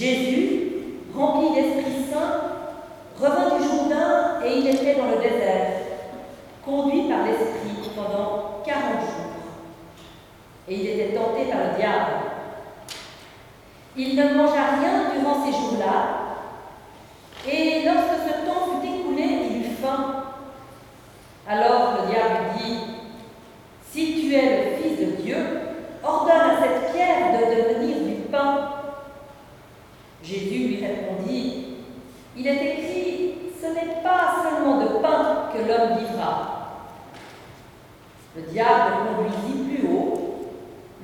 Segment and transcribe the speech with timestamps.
[0.00, 0.62] Jésus,
[1.14, 2.40] rempli d'Esprit Saint,
[3.20, 5.72] revint du Jourdain et il était dans le désert,
[6.64, 9.42] conduit par l'Esprit pendant quarante jours.
[10.68, 12.12] Et il était tenté par le diable.
[13.94, 16.20] Il ne mangea rien durant ces jours-là,
[17.46, 20.24] et lorsque ce temps fut écoulé, il eut faim.
[21.46, 22.78] Alors le diable dit,
[23.90, 25.36] Si tu es le Fils de Dieu,
[26.02, 28.70] ordonne à cette pierre de devenir du pain.
[30.22, 31.64] Jésus lui répondit,
[32.36, 36.56] Il est écrit, ce n'est pas seulement de pain que l'homme vivra.
[38.36, 40.14] Le diable conduisit plus haut,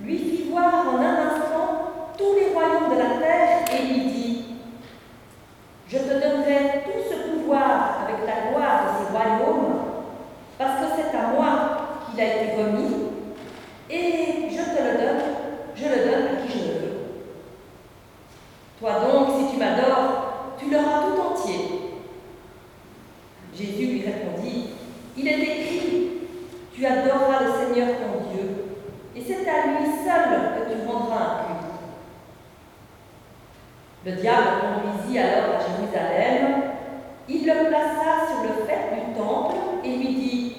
[0.03, 4.45] lui fit voir en un instant tous les royaumes de la terre et lui dit,
[5.89, 9.81] Je te donnerai tout ce pouvoir avec la gloire de ces royaumes,
[10.57, 11.77] parce que c'est à moi
[12.09, 12.95] qu'il a été remis,
[13.91, 15.23] et je te le donne,
[15.75, 16.97] je le donne à qui je le veux.
[18.79, 21.77] Toi donc, si tu m'adores, tu l'auras tout entier.
[23.55, 24.71] Jésus lui répondit,
[25.17, 26.11] Il est écrit,
[26.75, 28.65] tu adoreras le Seigneur ton Dieu,
[29.17, 31.67] et c'est à lui seul que tu rendras un culte.
[34.05, 36.63] Le diable conduisit alors à Jérusalem,
[37.29, 40.57] il le plaça sur le fait du temple et lui dit,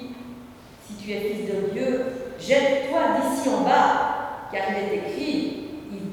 [0.88, 2.06] Si tu es fils de Dieu,
[2.40, 6.10] jette-toi d'ici en bas, car il est écrit, il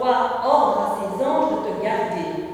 [0.00, 2.44] toi ordre à ses anges de te garder.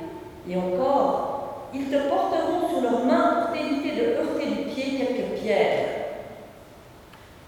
[0.48, 5.40] Et encore, ils te porteront sur leurs mains pour t'éviter de heurter du pied quelques
[5.40, 5.86] pierres.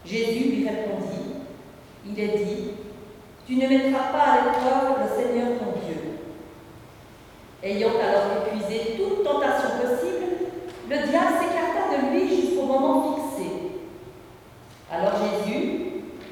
[0.05, 1.35] Jésus lui répondit,
[2.07, 2.71] il est dit,
[3.47, 6.19] tu ne mettras pas à l'épreuve le Seigneur ton Dieu.
[7.63, 10.27] Ayant alors épuisé toute tentation possible,
[10.89, 13.51] le diable s'écarta de lui jusqu'au moment fixé.
[14.91, 15.81] Alors Jésus,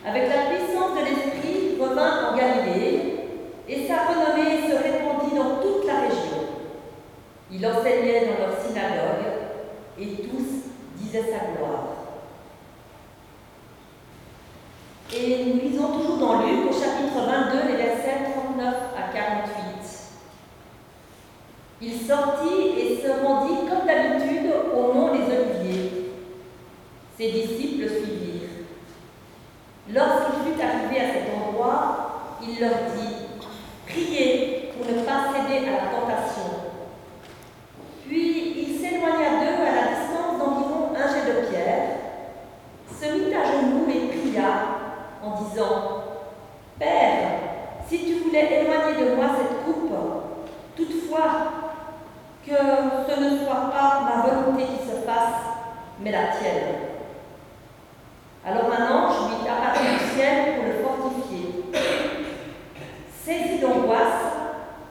[0.06, 3.16] avec la puissance de l'Esprit, revint en Galilée,
[3.68, 6.46] et sa renommée se répandit dans toute la région.
[7.50, 9.26] Il enseignait dans leur synagogue,
[9.98, 11.96] et tous disaient sa gloire.
[15.14, 19.56] Et nous lisons toujours dans Luc au chapitre 22, les versets 39 à 48.
[21.82, 26.10] Il sortit et se rendit comme d'habitude au mont des Oliviers.
[27.18, 28.66] Ses disciples suivirent.
[29.92, 33.26] Lorsqu'il fut arrivé à cet endroit, il leur dit
[33.86, 36.66] Priez pour ne pas céder à la tentation.
[38.08, 41.88] Puis il s'éloigna d'eux à la distance d'environ un jet de pierre,
[42.88, 44.76] se mit à genoux et pria
[45.22, 46.04] en disant
[46.78, 47.28] Père,
[47.86, 49.92] si tu voulais éloigner de moi cette coupe,
[52.44, 55.42] que ce ne soit pas ma volonté qui se fasse,
[56.00, 56.76] mais la tienne.
[58.46, 61.64] Alors un ange lui apparut du ciel pour le fortifier.
[63.24, 64.22] Saisi d'angoisse,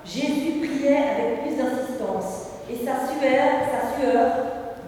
[0.03, 4.31] Jésus priait avec plus d'insistance, et sa sueur, sa sueur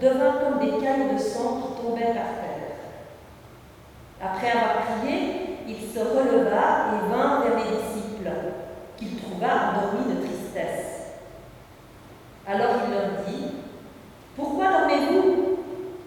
[0.01, 2.57] devint comme des cailloux de sang qui tombaient par terre.
[4.21, 8.29] Après avoir prié, il se releva et vint vers les disciples,
[8.97, 10.86] qu'il trouva endormis de tristesse.
[12.49, 13.47] Alors il leur dit,
[14.37, 15.57] Pourquoi dormez-vous?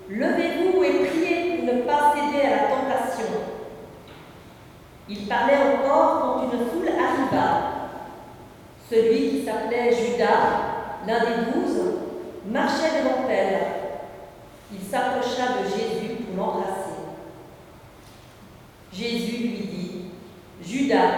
[0.08, 3.26] Levez-vous et priez pour ne pas céder à la tentation.
[5.06, 7.60] Il parlait encore quand une foule arriva.
[8.88, 11.80] Celui qui s'appelait Judas, l'un des douze,
[12.46, 13.60] marchait devant elle.
[14.72, 17.00] Il s'approcha de Jésus pour l'embrasser.
[18.92, 20.04] Jésus lui dit,
[20.62, 21.10] Judas,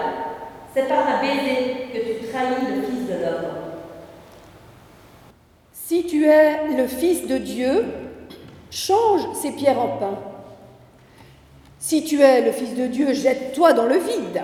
[0.74, 3.61] c'est par un baiser que tu trahis le Fils de l'homme.
[6.24, 7.84] Es le Fils de Dieu,
[8.70, 10.18] change ces pierres en pain.
[11.78, 14.42] Si tu es le Fils de Dieu, jette-toi dans le vide.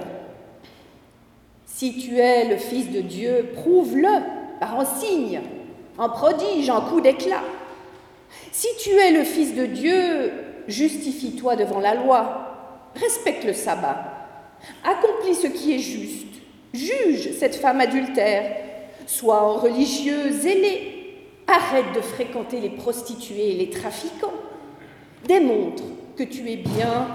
[1.67, 4.09] Si tu es le Fils de Dieu, prouve-le
[4.59, 5.41] par un signe,
[5.97, 7.43] en prodige, en coup d'éclat.
[8.51, 10.33] Si tu es le Fils de Dieu,
[10.67, 14.13] justifie-toi devant la loi, respecte le sabbat,
[14.85, 16.27] accomplis ce qui est juste,
[16.75, 18.57] juge cette femme adultère,
[19.07, 20.98] sois un religieux zélé,
[21.49, 24.35] Arrête de fréquenter les prostituées et les trafiquants.
[25.27, 25.83] Démontre
[26.15, 27.09] que tu es bien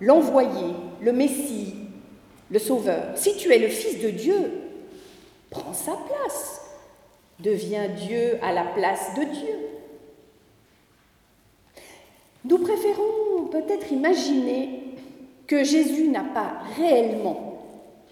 [0.00, 1.74] l'envoyé, le Messie,
[2.50, 3.16] le Sauveur.
[3.16, 4.50] Si tu es le Fils de Dieu,
[5.50, 6.62] prends sa place.
[7.38, 9.54] Deviens Dieu à la place de Dieu.
[12.44, 14.82] Nous préférons peut-être imaginer
[15.46, 17.62] que Jésus n'a pas réellement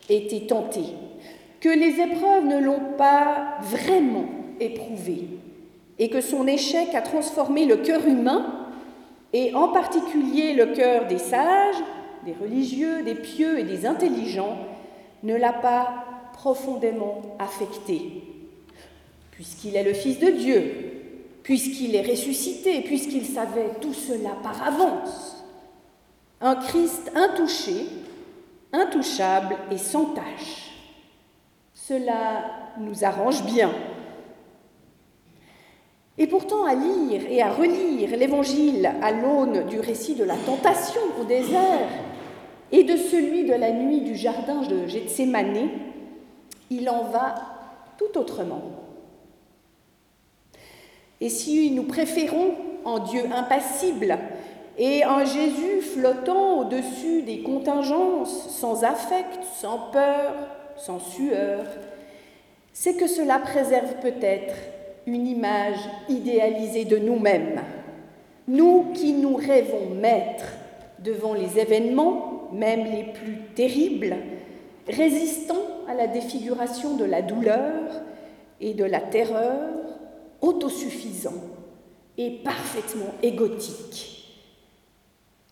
[0.08, 0.82] été tenté,
[1.60, 4.28] que les épreuves ne l'ont pas vraiment
[4.60, 5.37] éprouvé
[5.98, 8.54] et que son échec a transformé le cœur humain,
[9.32, 11.82] et en particulier le cœur des sages,
[12.24, 14.56] des religieux, des pieux et des intelligents,
[15.22, 18.22] ne l'a pas profondément affecté,
[19.32, 20.72] puisqu'il est le Fils de Dieu,
[21.42, 25.44] puisqu'il est ressuscité, puisqu'il savait tout cela par avance.
[26.40, 27.86] Un Christ intouché,
[28.72, 30.70] intouchable et sans tache.
[31.74, 32.44] Cela
[32.78, 33.72] nous arrange bien.
[36.18, 41.00] Et pourtant, à lire et à relire l'Évangile à l'aune du récit de la tentation
[41.20, 41.88] au désert
[42.72, 45.68] et de celui de la nuit du jardin de Gethsemane,
[46.70, 47.34] il en va
[47.96, 48.62] tout autrement.
[51.20, 52.54] Et si nous préférons
[52.84, 54.18] en Dieu impassible
[54.76, 60.34] et en Jésus flottant au-dessus des contingences, sans affect, sans peur,
[60.76, 61.64] sans sueur,
[62.72, 64.54] c'est que cela préserve peut-être
[65.08, 65.78] une image
[66.08, 67.62] idéalisée de nous-mêmes,
[68.46, 70.52] nous qui nous rêvons maîtres
[70.98, 74.16] devant les événements, même les plus terribles,
[74.86, 78.02] résistant à la défiguration de la douleur
[78.60, 79.70] et de la terreur,
[80.40, 81.40] autosuffisant
[82.18, 84.36] et parfaitement égotique.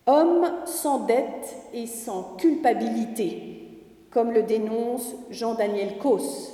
[0.06, 3.68] Homme sans dette et sans culpabilité,
[4.10, 6.52] comme le dénonce Jean-Daniel Causse,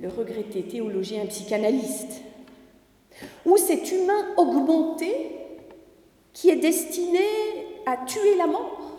[0.00, 2.22] le regretté théologien psychanalyste,
[3.46, 5.36] ou cet humain augmenté
[6.32, 7.20] qui est destiné
[7.86, 8.92] à tuer la mort,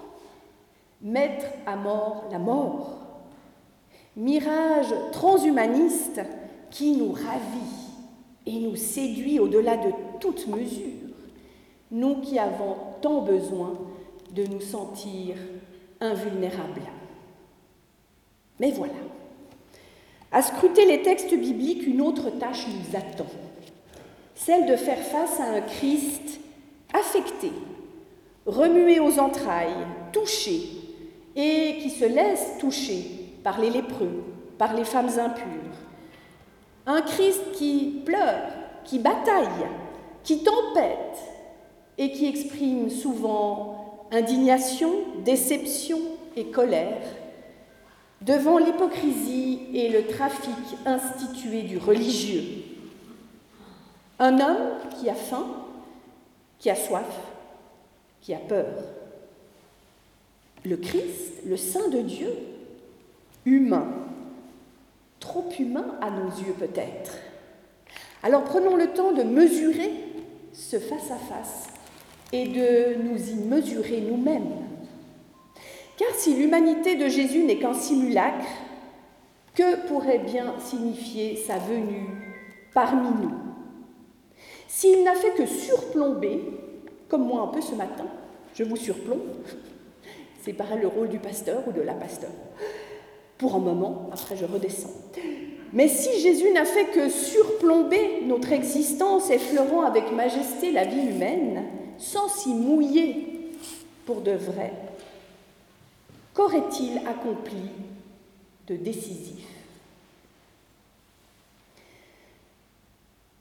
[1.02, 3.06] mettre à mort la mort,
[4.16, 6.22] mirage transhumaniste
[6.72, 7.86] qui nous ravit
[8.46, 10.94] et nous séduit au-delà de toute mesure,
[11.92, 13.74] nous qui avons tant besoin
[14.32, 15.36] de nous sentir
[16.00, 16.82] invulnérables.
[18.60, 18.94] Mais voilà,
[20.36, 23.32] à scruter les textes bibliques, une autre tâche nous attend,
[24.36, 26.42] celle de faire face à un Christ
[26.94, 27.54] affecté,
[28.46, 30.60] remué aux entrailles, touché,
[31.38, 33.06] et qui se laisse toucher
[33.46, 34.26] par les lépreux,
[34.58, 35.78] par les femmes impures,
[36.86, 38.50] un Christ qui pleure,
[38.84, 39.70] qui bataille,
[40.26, 41.18] qui tempête
[41.98, 44.92] et qui exprime souvent indignation,
[45.24, 46.00] déception
[46.36, 47.02] et colère
[48.26, 50.56] devant l'hypocrisie et le trafic
[50.86, 52.64] institué du religieux.
[54.18, 55.46] Un homme qui a faim,
[56.58, 57.06] qui a soif,
[58.22, 58.66] qui a peur.
[60.66, 62.30] Le Christ, le Saint de Dieu,
[63.46, 63.88] humain,
[65.20, 67.18] trop humain à nos yeux peut-être.
[68.24, 69.92] Alors prenons le temps de mesurer
[70.52, 71.68] ce face-à-face
[72.32, 74.75] et de nous y mesurer nous-mêmes.
[75.98, 78.46] Car si l'humanité de Jésus n'est qu'un simulacre,
[79.54, 82.10] que pourrait bien signifier sa venue
[82.74, 83.34] parmi nous?
[84.68, 86.42] S'il n'a fait que surplomber,
[87.08, 88.06] comme moi un peu ce matin,
[88.54, 89.22] je vous surplombe,
[90.44, 92.32] c'est pareil le rôle du pasteur ou de la pasteur,
[93.38, 94.94] pour un moment, après je redescends.
[95.72, 101.64] Mais si Jésus n'a fait que surplomber notre existence, effleurant avec majesté la vie humaine,
[101.98, 103.52] sans s'y mouiller
[104.06, 104.72] pour de vrai,
[106.36, 107.72] qu'aurait-il accompli
[108.68, 109.46] de décisif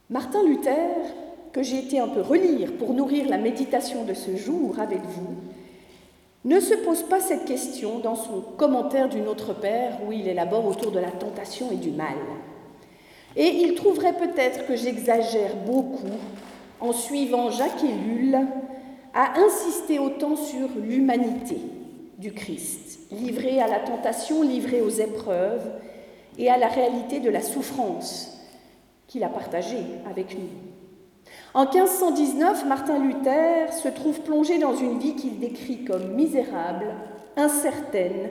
[0.09, 0.95] Martin Luther,
[1.51, 5.35] que j'ai été un peu relire pour nourrir la méditation de ce jour avec vous,
[6.45, 10.67] ne se pose pas cette question dans son commentaire du Notre Père où il élabore
[10.67, 12.17] autour de la tentation et du mal.
[13.35, 16.07] Et il trouverait peut-être que j'exagère beaucoup
[16.79, 18.37] en suivant Jacques Ellul
[19.13, 21.57] à insister autant sur l'humanité
[22.17, 25.69] du Christ, livré à la tentation, livré aux épreuves
[26.37, 28.37] et à la réalité de la souffrance
[29.07, 30.49] qu'il a partagée avec nous.
[31.53, 36.87] En 1519, Martin Luther se trouve plongé dans une vie qu'il décrit comme misérable,
[37.37, 38.29] incertaine,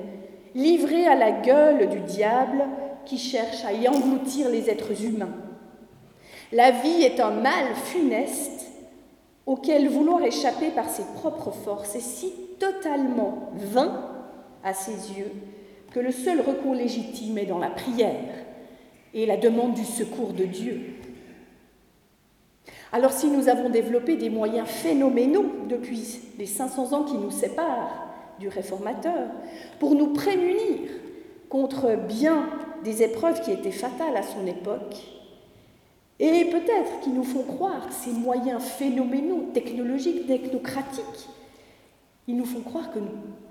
[0.55, 2.65] livrée à la gueule du diable
[3.05, 5.35] qui cherche à y engloutir les êtres humains.
[6.53, 8.67] La vie est un mal funeste
[9.47, 14.11] auquel vouloir échapper par ses propres forces est si totalement vain
[14.63, 15.31] à ses yeux
[15.93, 18.45] que le seul recours légitime est dans la prière
[19.13, 20.81] et la demande du secours de Dieu.
[22.93, 28.09] Alors si nous avons développé des moyens phénoménaux depuis les 500 ans qui nous séparent
[28.41, 29.29] du réformateur,
[29.79, 30.91] pour nous prémunir
[31.49, 32.49] contre bien
[32.83, 34.97] des épreuves qui étaient fatales à son époque,
[36.21, 41.29] et peut-être qui nous font croire ces moyens phénoménaux, technologiques, technocratiques,
[42.27, 43.01] ils nous font croire que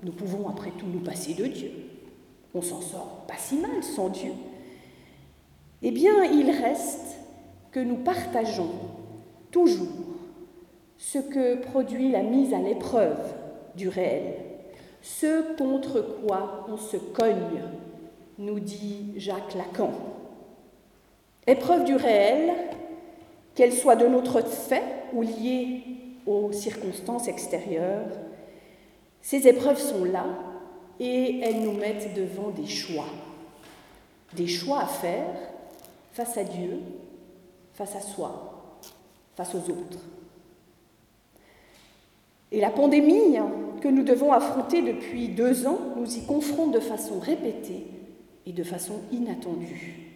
[0.02, 1.70] nous pouvons après tout nous passer de Dieu.
[2.54, 4.32] On s'en sort pas si mal sans Dieu.
[5.82, 7.18] Eh bien, il reste
[7.70, 8.70] que nous partageons
[9.50, 9.88] toujours
[10.96, 13.34] ce que produit la mise à l'épreuve
[13.76, 14.34] du réel,
[15.02, 17.62] ce contre quoi on se cogne
[18.38, 19.92] nous dit Jacques Lacan.
[21.46, 22.54] Épreuve du réel,
[23.54, 24.82] qu'elle soit de notre fait
[25.12, 25.82] ou liée
[26.26, 28.08] aux circonstances extérieures,
[29.20, 30.26] ces épreuves sont là
[31.00, 33.06] et elles nous mettent devant des choix.
[34.34, 35.34] Des choix à faire
[36.12, 36.80] face à Dieu,
[37.74, 38.78] face à soi,
[39.36, 39.98] face aux autres.
[42.52, 43.36] Et la pandémie
[43.80, 47.86] que nous devons affronter depuis deux ans nous y confronte de façon répétée
[48.46, 50.13] et de façon inattendue.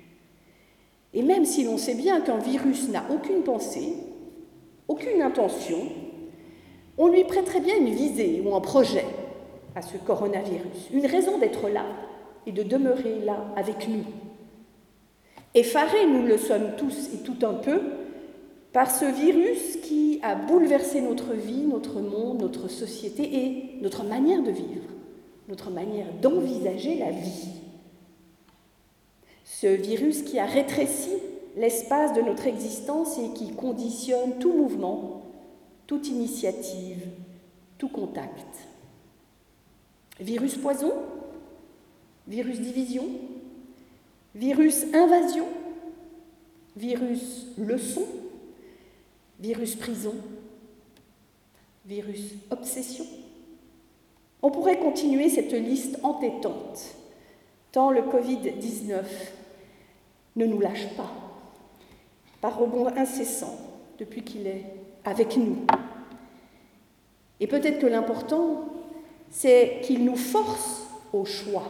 [1.15, 3.95] Et même si l'on sait bien qu'un virus n'a aucune pensée,
[4.89, 5.79] aucune intention,
[6.97, 9.05] on lui prêterait bien une visée ou un projet
[9.75, 11.85] à ce coronavirus, une raison d'être là
[12.47, 14.05] et de demeurer là avec nous.
[15.55, 17.81] Effarés, nous le sommes tous et tout un peu,
[18.73, 24.43] par ce virus qui a bouleversé notre vie, notre monde, notre société et notre manière
[24.43, 24.89] de vivre,
[25.49, 27.49] notre manière d'envisager la vie.
[29.51, 31.11] Ce virus qui a rétréci
[31.57, 35.23] l'espace de notre existence et qui conditionne tout mouvement,
[35.87, 37.09] toute initiative,
[37.79, 38.47] tout contact.
[40.21, 40.93] Virus poison,
[42.29, 43.07] virus division,
[44.35, 45.47] virus invasion,
[46.77, 48.05] virus leçon,
[49.41, 50.15] virus prison,
[51.87, 53.07] virus obsession?
[54.43, 56.95] On pourrait continuer cette liste entêtante,
[57.73, 59.03] tant le Covid-19
[60.37, 61.11] ne nous lâche pas,
[62.41, 63.57] par rebond incessant,
[63.99, 64.65] depuis qu'il est
[65.05, 65.59] avec nous.
[67.41, 68.65] Et peut-être que l'important,
[69.31, 71.65] c'est qu'il nous force au choix.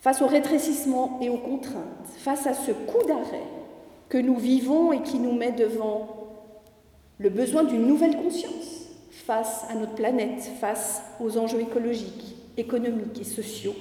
[0.00, 3.46] Face au rétrécissement et aux contraintes, face à ce coup d'arrêt
[4.08, 6.08] que nous vivons et qui nous met devant
[7.18, 13.24] le besoin d'une nouvelle conscience face à notre planète, face aux enjeux écologiques, économiques et
[13.24, 13.74] sociaux,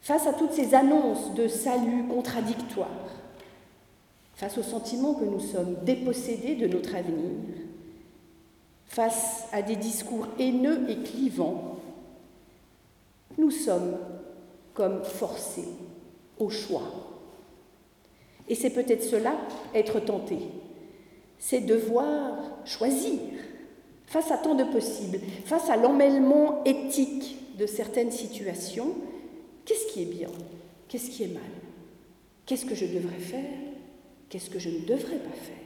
[0.00, 2.88] face à toutes ces annonces de salut contradictoires,
[4.34, 7.32] face au sentiment que nous sommes dépossédés de notre avenir,
[8.86, 11.78] face à des discours haineux et clivants,
[13.38, 13.96] nous sommes
[14.74, 15.68] comme forcés
[16.38, 16.82] au choix.
[18.48, 19.36] Et c'est peut-être cela,
[19.74, 20.38] être tenté,
[21.38, 23.20] c'est devoir choisir
[24.14, 28.94] face à tant de possibles, face à l'emmêlement éthique de certaines situations,
[29.64, 30.28] qu'est-ce qui est bien,
[30.86, 31.42] qu'est-ce qui est mal,
[32.46, 33.50] qu'est-ce que je devrais faire,
[34.28, 35.56] qu'est-ce que je ne devrais pas faire?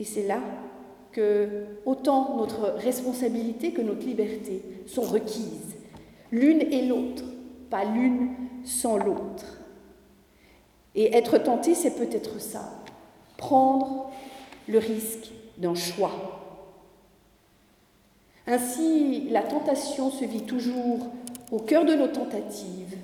[0.00, 0.40] Et c'est là
[1.12, 5.76] que autant notre responsabilité que notre liberté sont requises,
[6.32, 7.22] l'une et l'autre,
[7.70, 8.30] pas l'une
[8.64, 9.60] sans l'autre.
[10.96, 12.82] Et être tenté, c'est peut-être ça,
[13.36, 14.10] prendre
[14.68, 16.40] le risque d'un choix.
[18.46, 21.06] Ainsi, la tentation se vit toujours
[21.50, 22.96] au cœur de nos tentatives,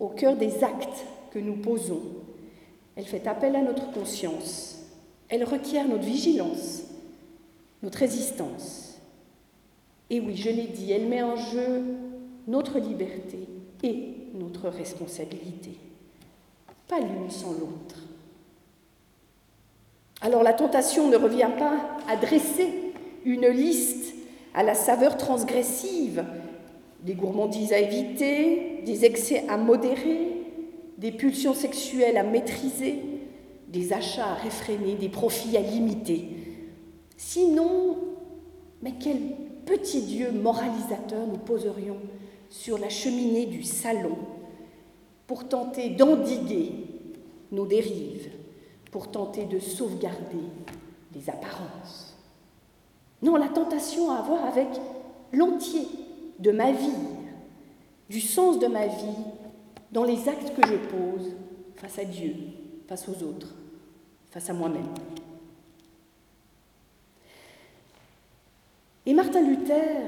[0.00, 2.02] au cœur des actes que nous posons.
[2.96, 4.78] Elle fait appel à notre conscience,
[5.28, 6.82] elle requiert notre vigilance,
[7.82, 8.98] notre résistance.
[10.10, 11.82] Et oui, je l'ai dit, elle met en jeu
[12.46, 13.48] notre liberté
[13.82, 15.72] et notre responsabilité,
[16.86, 17.96] pas l'une sans l'autre.
[20.22, 22.68] Alors la tentation ne revient pas à dresser
[23.24, 24.14] une liste
[24.54, 26.24] à la saveur transgressive,
[27.02, 30.28] des gourmandises à éviter, des excès à modérer,
[30.98, 33.00] des pulsions sexuelles à maîtriser,
[33.66, 36.28] des achats à réfréner, des profits à limiter.
[37.16, 37.96] Sinon,
[38.82, 39.18] mais quel
[39.66, 41.98] petit Dieu moralisateur nous poserions
[42.48, 44.16] sur la cheminée du salon
[45.26, 46.72] pour tenter d'endiguer
[47.50, 48.28] nos dérives,
[48.92, 50.44] pour tenter de sauvegarder
[51.14, 52.14] les apparences.
[53.22, 54.68] Non, la tentation à avoir avec
[55.32, 55.88] l'entier
[56.38, 56.90] de ma vie,
[58.10, 59.16] du sens de ma vie
[59.92, 61.32] dans les actes que je pose
[61.76, 62.34] face à Dieu,
[62.86, 63.54] face aux autres,
[64.30, 64.94] face à moi-même.
[69.06, 70.02] Et Martin Luther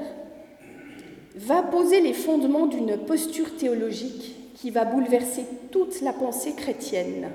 [1.37, 7.31] va poser les fondements d'une posture théologique qui va bouleverser toute la pensée chrétienne.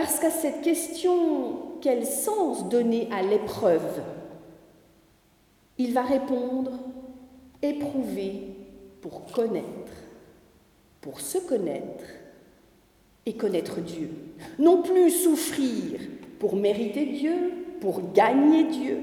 [0.00, 4.00] Parce qu'à cette question, quel sens donner à l'épreuve?
[5.76, 6.70] Il va répondre,
[7.62, 8.42] éprouver
[9.00, 9.90] pour connaître,
[11.00, 12.04] pour se connaître
[13.26, 14.10] et connaître Dieu.
[14.60, 15.98] Non plus souffrir
[16.38, 19.00] pour mériter Dieu, pour gagner Dieu,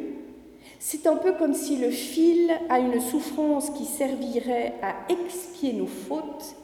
[0.80, 5.88] c'est un peu comme si le fil à une souffrance qui servirait à expier nos
[5.88, 6.56] fautes,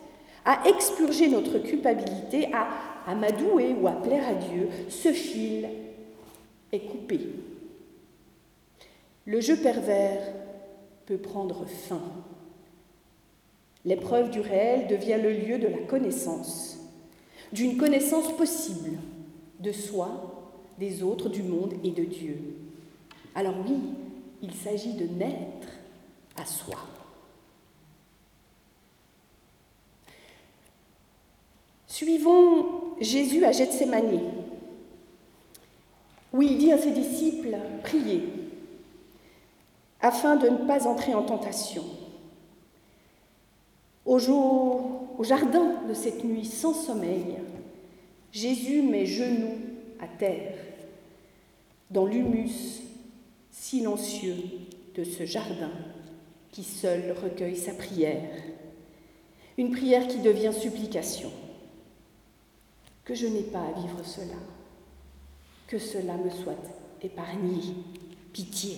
[0.46, 2.68] à expurger notre culpabilité, à,
[3.06, 5.68] à m'adouer ou à plaire à Dieu, ce fil
[6.72, 7.20] est coupé.
[9.26, 10.22] Le jeu pervers
[11.06, 12.02] peut prendre fin.
[13.86, 16.78] L'épreuve du réel devient le lieu de la connaissance,
[17.52, 18.98] d'une connaissance possible
[19.60, 22.38] de soi, des autres, du monde et de Dieu.
[23.36, 23.78] Alors oui,
[24.42, 25.68] il s'agit de naître
[26.36, 26.78] à soi.
[31.92, 34.22] Suivons Jésus à Gethsemane,
[36.32, 38.24] où il dit à ses disciples, priez,
[40.00, 41.84] afin de ne pas entrer en tentation.
[44.06, 44.18] Au,
[45.22, 47.36] jardin de cette nuit sans sommeil,
[48.32, 49.58] Jésus met genoux
[50.00, 50.56] à terre,
[51.90, 52.84] dans l'humus
[53.52, 54.38] silencieux
[54.96, 55.72] de ce jardin
[56.54, 58.32] qui seul recueille sa prière,
[59.58, 61.32] une prière qui devient supplication.
[63.14, 64.38] Je n'ai pas à vivre cela,
[65.68, 66.56] que cela me soit
[67.02, 67.60] épargné,
[68.32, 68.78] pitié.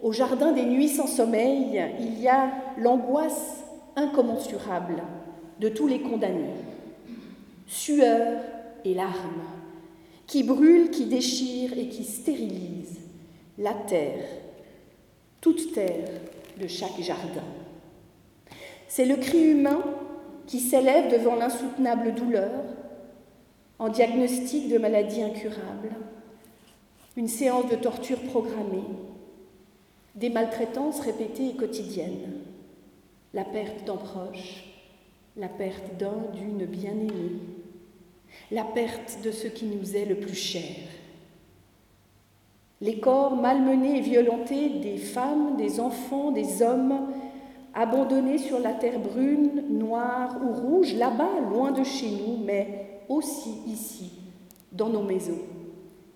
[0.00, 5.02] Au jardin des nuits sans sommeil, il y a l'angoisse incommensurable
[5.60, 6.54] de tous les condamnés,
[7.68, 8.40] sueur
[8.84, 9.44] et larmes,
[10.26, 13.00] qui brûlent, qui déchirent et qui stérilisent
[13.58, 14.26] la terre,
[15.40, 16.08] toute terre
[16.60, 17.44] de chaque jardin.
[18.88, 19.82] C'est le cri humain
[20.46, 22.50] qui s'élève devant l'insoutenable douleur
[23.78, 25.90] en diagnostic de maladie incurable,
[27.16, 28.84] une séance de torture programmée,
[30.14, 32.40] des maltraitances répétées et quotidiennes,
[33.34, 34.64] la perte d'un proche,
[35.36, 37.40] la perte d'un, d'une bien-aimée,
[38.50, 40.76] la perte de ce qui nous est le plus cher.
[42.80, 47.08] Les corps malmenés et violentés des femmes, des enfants, des hommes,
[47.76, 53.50] abandonnés sur la terre brune, noire ou rouge, là-bas, loin de chez nous, mais aussi
[53.66, 54.12] ici,
[54.72, 55.42] dans nos maisons,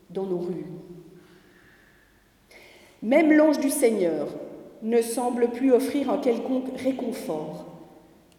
[0.09, 0.67] dans nos rues.
[3.02, 4.29] Même l'ange du Seigneur
[4.83, 7.67] ne semble plus offrir un quelconque réconfort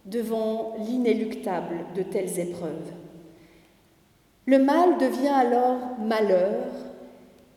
[0.05, 2.91] devant l'inéluctable de telles épreuves.
[4.47, 6.65] Le mal devient alors malheur,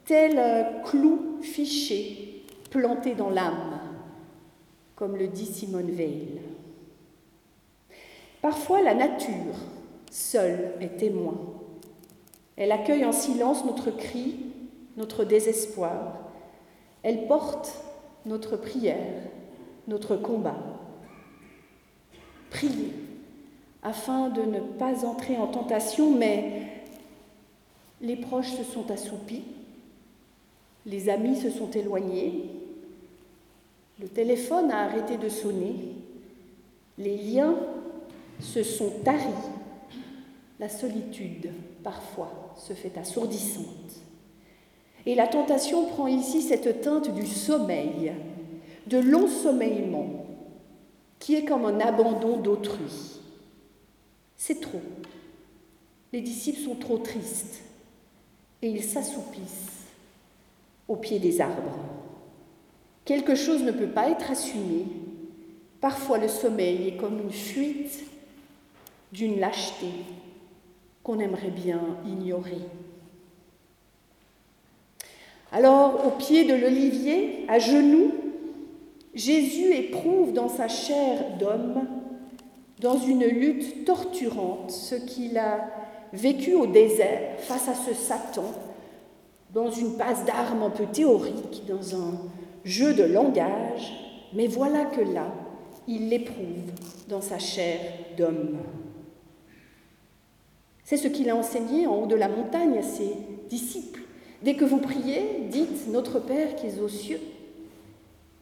[0.04, 3.73] tel un clou fiché planté dans l'âme,
[4.96, 6.40] comme le dit Simone Veil.
[8.40, 9.54] Parfois la nature,
[10.10, 11.34] seule, est témoin.
[12.56, 14.36] Elle accueille en silence notre cri,
[14.96, 16.18] notre désespoir,
[17.02, 17.82] elle porte
[18.26, 19.22] notre prière,
[19.88, 20.56] notre combat.
[22.50, 22.92] Priez
[23.82, 26.62] afin de ne pas entrer en tentation, mais
[28.00, 29.44] les proches se sont assoupis,
[30.86, 32.50] les amis se sont éloignés,
[34.00, 35.76] le téléphone a arrêté de sonner,
[36.98, 37.56] les liens
[38.40, 39.24] se sont taris,
[40.58, 41.50] la solitude
[41.82, 44.00] parfois se fait assourdissante.
[45.06, 48.12] Et la tentation prend ici cette teinte du sommeil,
[48.86, 50.26] de l'ensommeillement,
[51.18, 53.20] qui est comme un abandon d'autrui.
[54.36, 54.80] C'est trop.
[56.12, 57.62] Les disciples sont trop tristes
[58.62, 59.84] et ils s'assoupissent
[60.88, 61.78] au pied des arbres.
[63.04, 64.86] Quelque chose ne peut pas être assumé.
[65.80, 68.04] Parfois le sommeil est comme une fuite
[69.12, 69.88] d'une lâcheté
[71.02, 72.62] qu'on aimerait bien ignorer.
[75.52, 78.10] Alors, au pied de l'olivier, à genoux,
[79.14, 81.86] Jésus éprouve dans sa chair d'homme,
[82.80, 85.70] dans une lutte torturante, ce qu'il a
[86.12, 88.52] vécu au désert face à ce Satan,
[89.52, 92.18] dans une passe d'armes un peu théorique, dans un
[92.64, 93.92] jeu de langage,
[94.32, 95.32] mais voilà que là,
[95.86, 96.72] il l'éprouve
[97.08, 97.78] dans sa chair
[98.16, 98.58] d'homme.
[100.84, 103.16] C'est ce qu'il a enseigné en haut de la montagne à ses
[103.48, 104.00] disciples.
[104.42, 107.20] Dès que vous priez, dites Notre Père qui est aux cieux.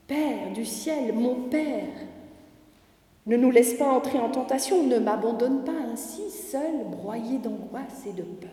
[0.09, 1.87] Père du ciel, mon Père,
[3.27, 8.13] ne nous laisse pas entrer en tentation, ne m'abandonne pas ainsi, seul, broyé d'angoisse et
[8.13, 8.51] de peur.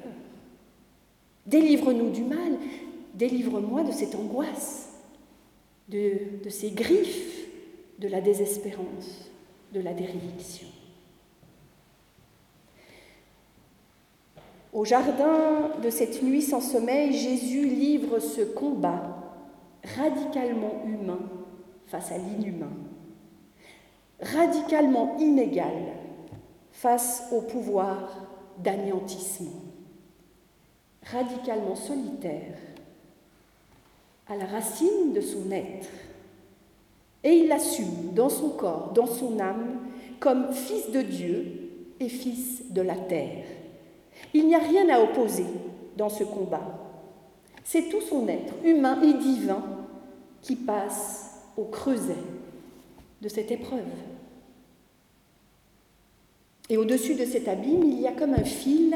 [1.47, 2.57] Délivre-nous du mal,
[3.15, 4.88] délivre-moi de cette angoisse,
[5.89, 7.47] de, de ces griffes
[7.99, 9.29] de la désespérance,
[9.73, 10.67] de la déréliction.
[14.71, 19.19] Au jardin de cette nuit sans sommeil, Jésus livre ce combat
[19.97, 21.19] radicalement humain
[21.87, 22.71] face à l'inhumain,
[24.21, 25.73] radicalement inégal
[26.71, 28.27] face au pouvoir
[28.59, 29.63] d'anéantissement,
[31.03, 32.55] radicalement solitaire
[34.29, 35.89] à la racine de son être.
[37.23, 39.79] Et il l'assume dans son corps, dans son âme,
[40.19, 41.45] comme fils de Dieu
[41.99, 43.45] et fils de la terre.
[44.33, 45.45] Il n'y a rien à opposer
[45.97, 46.79] dans ce combat.
[47.63, 49.63] C'est tout son être, humain et divin,
[50.41, 52.15] qui passe au creuset
[53.21, 53.83] de cette épreuve.
[56.69, 58.95] Et au-dessus de cet abîme, il y a comme un fil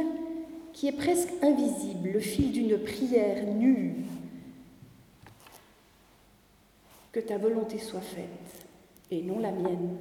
[0.72, 3.96] qui est presque invisible, le fil d'une prière nue.
[7.14, 8.66] Que ta volonté soit faite
[9.12, 9.98] et non la mienne.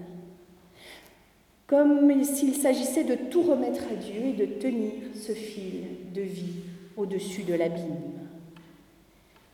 [1.67, 6.63] Comme s'il s'agissait de tout remettre à Dieu et de tenir ce fil de vie
[6.97, 8.01] au-dessus de l'abîme.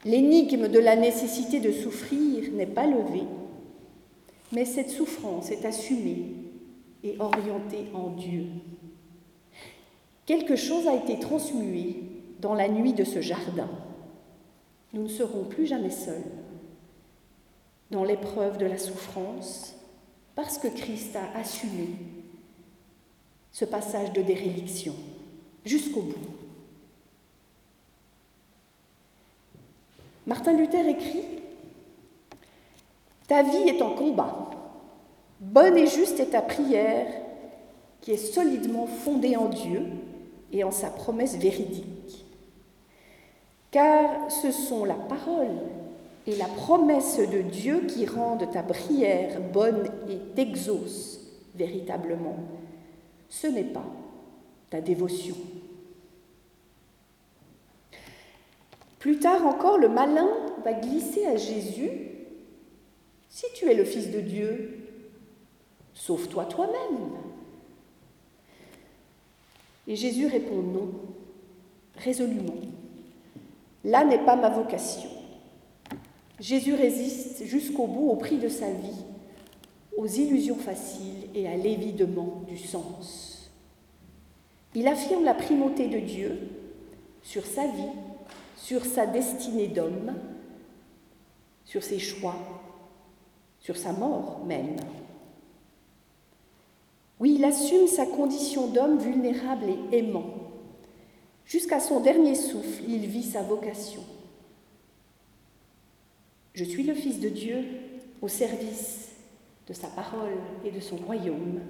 [0.05, 3.27] L'énigme de la nécessité de souffrir n'est pas levée,
[4.53, 6.35] mais cette souffrance est assumée
[7.03, 8.44] et orientée en Dieu.
[10.27, 11.97] Quelque chose a été transmué
[12.40, 13.68] dans la nuit de ce jardin.
[14.92, 16.23] Nous ne serons plus jamais seuls
[17.90, 19.74] dans l'épreuve de la souffrance
[20.35, 21.88] parce que Christ a assumé
[23.51, 24.94] ce passage de déréliction
[25.64, 26.14] jusqu'au bout.
[30.27, 31.24] Martin Luther écrit
[33.27, 34.51] Ta vie est en combat.
[35.40, 37.07] Bonne et juste est ta prière
[38.01, 39.87] qui est solidement fondée en Dieu
[40.53, 42.24] et en sa promesse véridique.
[43.70, 45.59] Car ce sont la parole
[46.29, 51.21] et la promesse de Dieu qui rendent ta prière bonne et t'exaucent
[51.55, 52.37] véritablement.
[53.31, 53.87] Ce n'est pas
[54.69, 55.37] ta dévotion.
[58.99, 60.29] Plus tard encore, le malin
[60.62, 61.93] va glisser à Jésus,
[63.31, 64.81] si tu es le Fils de Dieu,
[65.95, 67.09] sauve-toi toi-même.
[69.87, 70.91] Et Jésus répond non,
[71.97, 72.61] résolument.
[73.83, 75.18] Là n'est pas ma vocation.
[76.40, 79.05] Jésus résiste jusqu'au bout au prix de sa vie,
[79.96, 83.51] aux illusions faciles et à l'évidement du sens.
[84.74, 86.38] Il affirme la primauté de Dieu
[87.22, 87.92] sur sa vie,
[88.57, 90.14] sur sa destinée d'homme,
[91.64, 92.37] sur ses choix,
[93.59, 94.77] sur sa mort même.
[97.18, 100.35] Oui, il assume sa condition d'homme vulnérable et aimant.
[101.44, 104.05] Jusqu'à son dernier souffle, il vit sa vocation.
[106.59, 107.64] Je suis le Fils de Dieu
[108.21, 109.12] au service
[109.68, 111.61] de sa parole et de son royaume.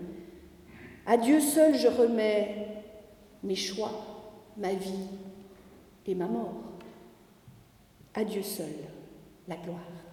[1.04, 2.68] À Dieu seul je remets
[3.42, 3.92] mes choix,
[4.56, 5.10] ma vie
[6.06, 6.62] et ma mort.
[8.14, 8.72] À Dieu seul
[9.46, 10.07] la gloire.